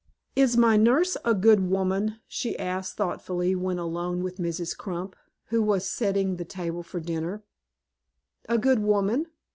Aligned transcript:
"Is 0.35 0.57
my 0.57 0.77
nurse 0.77 1.15
a 1.23 1.35
good 1.35 1.69
woman?" 1.69 2.19
she 2.27 2.57
asked, 2.57 2.97
thoughtfully, 2.97 3.53
when 3.53 3.77
alone 3.77 4.23
with 4.23 4.37
Mrs. 4.37 4.75
Crump, 4.75 5.15
who 5.49 5.61
was 5.61 5.87
setting 5.87 6.37
the 6.37 6.43
table 6.43 6.81
for 6.81 6.99
dinner. 6.99 7.43
"A 8.49 8.57
good 8.57 8.79
woman! 8.79 9.27